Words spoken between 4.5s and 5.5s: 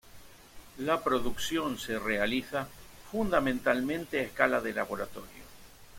de laboratorio.